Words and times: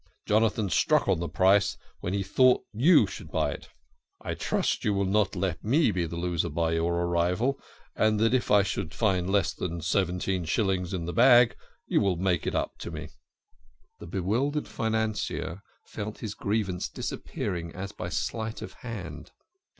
Jonathan 0.25 0.67
stuck 0.67 1.07
on 1.07 1.19
the 1.19 1.29
price 1.29 1.77
when 1.99 2.11
he 2.11 2.23
thought 2.23 2.63
you 2.73 3.05
would 3.19 3.29
buy. 3.29 3.59
I 4.19 4.33
trust 4.33 4.83
you 4.83 4.95
will 4.95 5.05
not 5.05 5.35
let 5.35 5.63
me 5.63 5.91
be 5.91 6.07
the 6.07 6.15
loser 6.15 6.49
by 6.49 6.71
your 6.71 6.95
arrival, 7.05 7.59
and 7.95 8.19
that 8.19 8.33
if 8.33 8.49
I 8.49 8.63
should 8.63 8.95
find 8.95 9.29
less 9.29 9.53
than 9.53 9.79
seventeen 9.81 10.45
shillings 10.45 10.91
in 10.91 11.05
the 11.05 11.13
bag 11.13 11.55
you 11.85 12.01
will 12.01 12.15
make 12.15 12.47
it 12.47 12.55
up 12.55 12.79
to 12.79 12.89
me." 12.89 13.09
THE 13.09 13.09
KING 13.09 13.11
OF 13.11 13.15
SCHNORRERS. 13.45 13.93
19 13.99 13.99
The 13.99 14.19
bewildered 14.61 14.67
financier 14.67 15.61
felt 15.85 16.17
his 16.17 16.33
grievance 16.33 16.89
disappearing 16.89 17.71
as 17.75 17.91
by 17.91 18.09
sleight 18.09 18.63
of 18.63 18.73
hand. 18.81 19.29